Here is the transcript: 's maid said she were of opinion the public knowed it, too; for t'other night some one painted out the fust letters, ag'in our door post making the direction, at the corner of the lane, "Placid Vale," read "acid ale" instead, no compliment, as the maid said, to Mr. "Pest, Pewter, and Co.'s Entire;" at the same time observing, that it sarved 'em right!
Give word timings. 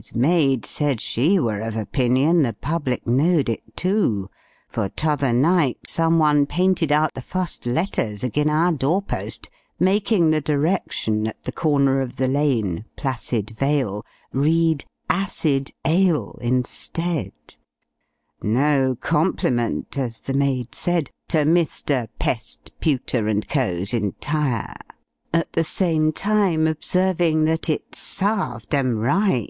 's 0.00 0.14
maid 0.14 0.64
said 0.64 1.00
she 1.00 1.40
were 1.40 1.58
of 1.58 1.74
opinion 1.74 2.42
the 2.42 2.52
public 2.52 3.04
knowed 3.04 3.48
it, 3.48 3.74
too; 3.76 4.30
for 4.68 4.88
t'other 4.88 5.32
night 5.32 5.76
some 5.88 6.20
one 6.20 6.46
painted 6.46 6.92
out 6.92 7.14
the 7.14 7.20
fust 7.20 7.66
letters, 7.66 8.22
ag'in 8.22 8.48
our 8.48 8.70
door 8.70 9.02
post 9.02 9.50
making 9.80 10.30
the 10.30 10.40
direction, 10.40 11.26
at 11.26 11.42
the 11.42 11.50
corner 11.50 12.00
of 12.00 12.14
the 12.14 12.28
lane, 12.28 12.84
"Placid 12.96 13.50
Vale," 13.50 14.06
read 14.32 14.84
"acid 15.10 15.72
ale" 15.84 16.38
instead, 16.40 17.32
no 18.40 18.94
compliment, 18.94 19.98
as 19.98 20.20
the 20.20 20.32
maid 20.32 20.76
said, 20.76 21.10
to 21.26 21.38
Mr. 21.38 22.06
"Pest, 22.20 22.70
Pewter, 22.78 23.26
and 23.26 23.48
Co.'s 23.48 23.92
Entire;" 23.92 24.74
at 25.34 25.50
the 25.54 25.64
same 25.64 26.12
time 26.12 26.66
observing, 26.68 27.42
that 27.44 27.68
it 27.68 27.94
sarved 27.94 28.72
'em 28.74 28.96
right! 28.98 29.48